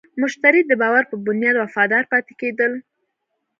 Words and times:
مشتری 0.21 0.61
د 0.65 0.71
باور 0.81 1.03
په 1.11 1.15
بنیاد 1.25 1.55
وفادار 1.59 2.03
پاتې 2.11 2.33
کېږي. 2.39 2.67